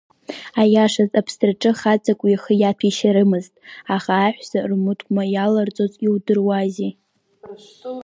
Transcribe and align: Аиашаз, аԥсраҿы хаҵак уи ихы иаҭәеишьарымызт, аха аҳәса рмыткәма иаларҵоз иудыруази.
Аиашаз, 0.61 1.11
аԥсраҿы 1.19 1.71
хаҵак 1.79 2.19
уи 2.23 2.31
ихы 2.35 2.53
иаҭәеишьарымызт, 2.57 3.53
аха 3.95 4.11
аҳәса 4.27 4.59
рмыткәма 4.69 5.23
иаларҵоз 5.33 5.93
иудыруази. 6.05 6.91